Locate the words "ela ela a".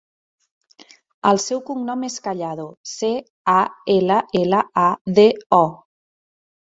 3.99-4.87